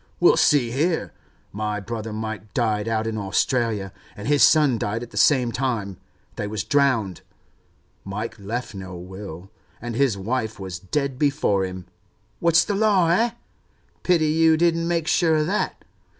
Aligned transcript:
Well, 0.19 0.35
see 0.35 0.71
here. 0.71 1.13
My 1.51 1.79
brother 1.79 2.11
Mike 2.11 2.55
died 2.55 2.87
out 2.87 3.05
in 3.05 3.19
Australia, 3.19 3.93
and 4.17 4.27
his 4.27 4.41
son 4.41 4.79
died 4.79 5.03
at 5.03 5.11
the 5.11 5.15
same 5.15 5.51
time—they 5.51 6.47
was 6.47 6.63
drowned. 6.63 7.21
Mike 8.03 8.39
left 8.39 8.73
no 8.73 8.95
will, 8.95 9.51
and 9.79 9.93
his 9.93 10.17
wife 10.17 10.59
was 10.59 10.79
dead 10.79 11.19
before 11.19 11.63
him. 11.65 11.85
What's 12.39 12.65
the 12.65 12.73
law, 12.73 13.09
eh? 13.09 13.29
Pity 14.01 14.25
you 14.25 14.57
didn't 14.57 14.87
make 14.87 15.07
sure 15.07 15.35
of 15.35 15.45
that. 15.45 15.83